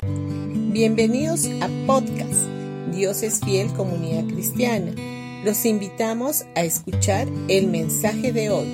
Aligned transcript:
Bienvenidos 0.00 1.46
a 1.60 1.68
podcast 1.84 2.46
Dios 2.94 3.24
es 3.24 3.40
fiel 3.40 3.66
comunidad 3.72 4.32
cristiana. 4.32 4.94
Los 5.44 5.66
invitamos 5.66 6.44
a 6.54 6.62
escuchar 6.62 7.26
el 7.48 7.66
mensaje 7.66 8.32
de 8.32 8.48
hoy. 8.48 8.68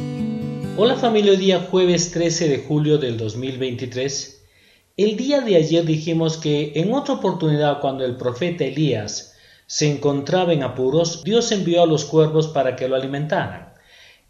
Hola 0.76 0.96
familia, 0.96 1.32
día 1.32 1.60
jueves 1.70 2.10
13 2.10 2.48
de 2.50 2.58
julio 2.58 2.98
del 2.98 3.16
2023. 3.16 4.42
El 4.98 5.16
día 5.16 5.40
de 5.40 5.56
ayer 5.56 5.86
dijimos 5.86 6.36
que 6.36 6.72
en 6.74 6.92
otra 6.92 7.14
oportunidad 7.14 7.80
cuando 7.80 8.04
el 8.04 8.16
profeta 8.18 8.64
Elías 8.64 9.34
se 9.66 9.90
encontraba 9.90 10.52
en 10.52 10.62
apuros, 10.62 11.24
Dios 11.24 11.50
envió 11.52 11.82
a 11.82 11.86
los 11.86 12.04
cuervos 12.04 12.48
para 12.48 12.76
que 12.76 12.86
lo 12.86 12.96
alimentaran. 12.96 13.72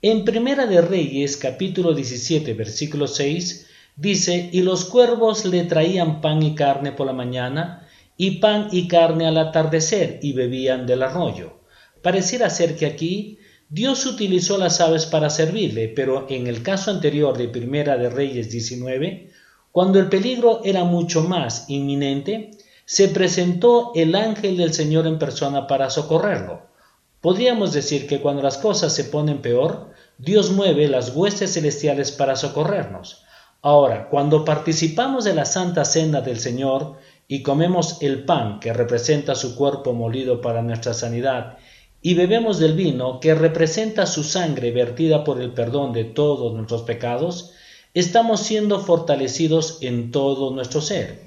En 0.00 0.24
Primera 0.24 0.66
de 0.66 0.80
Reyes, 0.80 1.36
capítulo 1.38 1.92
17, 1.92 2.54
versículo 2.54 3.08
6, 3.08 3.66
dice, 3.96 4.48
y 4.52 4.62
los 4.62 4.84
cuervos 4.84 5.44
le 5.44 5.64
traían 5.64 6.20
pan 6.20 6.42
y 6.42 6.54
carne 6.54 6.92
por 6.92 7.06
la 7.06 7.12
mañana, 7.12 7.86
y 8.16 8.38
pan 8.38 8.68
y 8.72 8.88
carne 8.88 9.26
al 9.26 9.38
atardecer, 9.38 10.20
y 10.22 10.32
bebían 10.32 10.86
del 10.86 11.02
arroyo. 11.02 11.60
Pareciera 12.02 12.50
ser 12.50 12.76
que 12.76 12.86
aquí 12.86 13.38
Dios 13.68 14.06
utilizó 14.06 14.58
las 14.58 14.80
aves 14.80 15.06
para 15.06 15.30
servirle, 15.30 15.88
pero 15.88 16.26
en 16.28 16.46
el 16.46 16.62
caso 16.62 16.90
anterior 16.90 17.36
de 17.36 17.48
Primera 17.48 17.96
de 17.96 18.10
Reyes 18.10 18.50
19, 18.50 19.30
cuando 19.72 19.98
el 19.98 20.08
peligro 20.08 20.60
era 20.64 20.84
mucho 20.84 21.22
más 21.22 21.68
inminente, 21.68 22.52
se 22.84 23.08
presentó 23.08 23.92
el 23.94 24.14
ángel 24.14 24.56
del 24.56 24.72
Señor 24.72 25.06
en 25.06 25.18
persona 25.18 25.66
para 25.66 25.90
socorrerlo. 25.90 26.62
Podríamos 27.20 27.72
decir 27.72 28.06
que 28.06 28.20
cuando 28.20 28.42
las 28.42 28.58
cosas 28.58 28.94
se 28.94 29.04
ponen 29.04 29.40
peor, 29.40 29.90
Dios 30.18 30.52
mueve 30.52 30.86
las 30.86 31.16
huestes 31.16 31.54
celestiales 31.54 32.12
para 32.12 32.36
socorrernos. 32.36 33.23
Ahora, 33.64 34.10
cuando 34.10 34.44
participamos 34.44 35.24
de 35.24 35.32
la 35.32 35.46
Santa 35.46 35.86
Cena 35.86 36.20
del 36.20 36.38
Señor 36.38 36.98
y 37.26 37.42
comemos 37.42 37.96
el 38.02 38.26
pan 38.26 38.60
que 38.60 38.74
representa 38.74 39.34
su 39.34 39.56
cuerpo 39.56 39.94
molido 39.94 40.42
para 40.42 40.60
nuestra 40.60 40.92
sanidad, 40.92 41.56
y 42.02 42.12
bebemos 42.12 42.58
del 42.58 42.74
vino 42.74 43.20
que 43.20 43.34
representa 43.34 44.04
su 44.04 44.22
sangre 44.22 44.70
vertida 44.70 45.24
por 45.24 45.40
el 45.40 45.54
perdón 45.54 45.94
de 45.94 46.04
todos 46.04 46.52
nuestros 46.52 46.82
pecados, 46.82 47.54
estamos 47.94 48.40
siendo 48.40 48.80
fortalecidos 48.80 49.78
en 49.80 50.10
todo 50.10 50.50
nuestro 50.54 50.82
ser. 50.82 51.22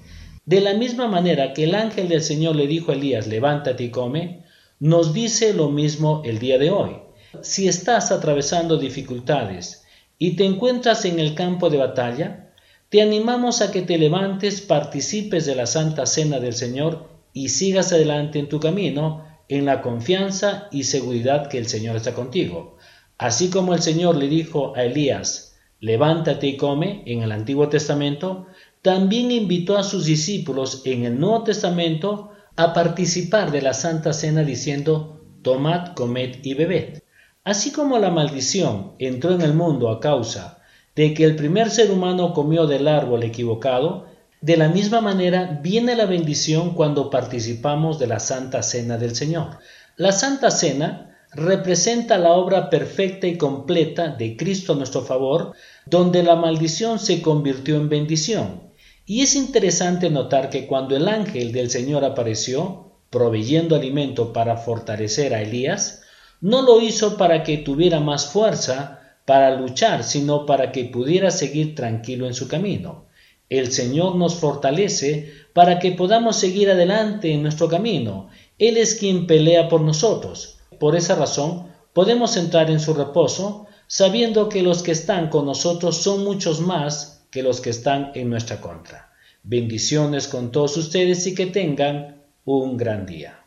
De 0.45 0.61
la 0.61 0.75
misma 0.75 1.07
manera 1.07 1.53
que 1.53 1.63
el 1.63 1.73
ángel 1.73 2.07
del 2.07 2.21
Señor 2.21 2.55
le 2.55 2.67
dijo 2.67 2.91
a 2.91 2.93
Elías, 2.93 3.25
levántate 3.25 3.85
y 3.85 3.89
come, 3.89 4.43
nos 4.79 5.11
dice 5.11 5.55
lo 5.55 5.69
mismo 5.69 6.21
el 6.23 6.37
día 6.37 6.59
de 6.59 6.69
hoy. 6.69 6.97
Si 7.41 7.67
estás 7.67 8.11
atravesando 8.11 8.77
dificultades 8.77 9.86
y 10.19 10.35
te 10.35 10.45
encuentras 10.45 11.05
en 11.05 11.19
el 11.19 11.35
campo 11.35 11.69
de 11.69 11.77
batalla, 11.77 12.51
te 12.89 13.01
animamos 13.01 13.61
a 13.61 13.71
que 13.71 13.81
te 13.81 13.97
levantes, 13.97 14.61
participes 14.61 15.45
de 15.45 15.55
la 15.55 15.65
Santa 15.65 16.05
Cena 16.05 16.39
del 16.39 16.53
Señor 16.53 17.09
y 17.33 17.49
sigas 17.49 17.91
adelante 17.93 18.39
en 18.39 18.49
tu 18.49 18.59
camino 18.59 19.25
en 19.49 19.65
la 19.65 19.81
confianza 19.81 20.67
y 20.71 20.83
seguridad 20.83 21.47
que 21.47 21.57
el 21.57 21.67
Señor 21.67 21.95
está 21.95 22.13
contigo. 22.13 22.77
Así 23.17 23.49
como 23.49 23.73
el 23.73 23.81
Señor 23.81 24.15
le 24.15 24.27
dijo 24.27 24.73
a 24.75 24.83
Elías, 24.83 25.57
levántate 25.79 26.47
y 26.47 26.57
come 26.57 27.03
en 27.05 27.23
el 27.23 27.31
Antiguo 27.31 27.69
Testamento, 27.69 28.47
también 28.81 29.31
invitó 29.31 29.77
a 29.77 29.83
sus 29.83 30.05
discípulos 30.05 30.81
en 30.85 31.05
el 31.05 31.19
Nuevo 31.19 31.43
Testamento 31.43 32.31
a 32.55 32.73
participar 32.73 33.51
de 33.51 33.61
la 33.61 33.73
Santa 33.73 34.13
Cena 34.13 34.43
diciendo, 34.43 35.21
tomad, 35.41 35.93
comed 35.93 36.37
y 36.43 36.53
bebed. 36.53 37.01
Así 37.47 37.71
como 37.71 37.97
la 37.97 38.09
maldición 38.09 38.91
entró 38.99 39.31
en 39.31 39.41
el 39.41 39.53
mundo 39.53 39.89
a 39.89 40.01
causa 40.01 40.59
de 40.97 41.13
que 41.13 41.23
el 41.23 41.37
primer 41.37 41.69
ser 41.69 41.91
humano 41.91 42.33
comió 42.33 42.67
del 42.67 42.89
árbol 42.89 43.23
equivocado, 43.23 44.05
de 44.41 44.57
la 44.57 44.67
misma 44.67 44.99
manera 44.99 45.57
viene 45.63 45.95
la 45.95 46.05
bendición 46.07 46.73
cuando 46.73 47.09
participamos 47.09 47.99
de 47.99 48.07
la 48.07 48.19
Santa 48.19 48.63
Cena 48.63 48.97
del 48.97 49.15
Señor. 49.15 49.59
La 49.95 50.11
Santa 50.11 50.51
Cena 50.51 51.17
representa 51.31 52.17
la 52.17 52.33
obra 52.33 52.69
perfecta 52.69 53.27
y 53.27 53.37
completa 53.37 54.09
de 54.09 54.35
Cristo 54.35 54.73
a 54.73 54.75
nuestro 54.75 55.03
favor, 55.03 55.53
donde 55.85 56.23
la 56.23 56.35
maldición 56.35 56.99
se 56.99 57.21
convirtió 57.21 57.77
en 57.77 57.87
bendición 57.87 58.73
y 59.05 59.21
es 59.21 59.35
interesante 59.35 60.09
notar 60.09 60.49
que 60.49 60.67
cuando 60.67 60.97
el 60.97 61.07
ángel 61.07 61.53
del 61.53 61.69
Señor 61.69 62.03
apareció, 62.03 62.91
proveyendo 63.09 63.77
alimento 63.77 64.33
para 64.33 64.57
fortalecer 64.57 65.33
a 65.33 65.41
Elías, 65.41 66.01
no 66.41 66.61
lo 66.61 66.81
hizo 66.81 67.17
para 67.17 67.43
que 67.43 67.57
tuviera 67.57 67.99
más 67.99 68.27
fuerza 68.27 69.01
para 69.25 69.55
luchar, 69.59 70.03
sino 70.03 70.45
para 70.45 70.71
que 70.71 70.85
pudiera 70.85 71.31
seguir 71.31 71.75
tranquilo 71.75 72.27
en 72.27 72.33
su 72.33 72.47
camino. 72.47 73.05
El 73.49 73.71
Señor 73.71 74.15
nos 74.15 74.35
fortalece 74.35 75.33
para 75.53 75.79
que 75.79 75.91
podamos 75.91 76.35
seguir 76.35 76.69
adelante 76.69 77.33
en 77.33 77.41
nuestro 77.41 77.67
camino. 77.67 78.29
Él 78.59 78.77
es 78.77 78.95
quien 78.95 79.25
pelea 79.25 79.69
por 79.69 79.81
nosotros. 79.81 80.59
Por 80.79 80.95
esa 80.95 81.15
razón, 81.15 81.67
podemos 81.93 82.37
entrar 82.37 82.69
en 82.69 82.79
su 82.79 82.93
reposo, 82.93 83.67
sabiendo 83.87 84.49
que 84.49 84.61
los 84.61 84.83
que 84.83 84.91
están 84.91 85.29
con 85.29 85.45
nosotros 85.45 85.97
son 85.97 86.23
muchos 86.23 86.59
más 86.61 87.25
que 87.31 87.41
los 87.41 87.61
que 87.61 87.69
están 87.69 88.11
en 88.15 88.29
nuestra 88.29 88.61
contra. 88.61 89.11
Bendiciones 89.43 90.27
con 90.27 90.51
todos 90.51 90.75
ustedes 90.77 91.25
y 91.25 91.33
que 91.33 91.47
tengan 91.47 92.21
un 92.45 92.77
gran 92.77 93.05
día. 93.05 93.46